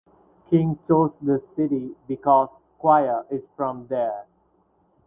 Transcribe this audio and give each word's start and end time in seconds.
King 0.49 0.79
chose 0.87 1.11
this 1.21 1.43
city 1.55 1.93
because 2.07 2.49
squire 2.73 3.23
is 3.29 3.43
from 3.55 3.85
there. 3.85 4.25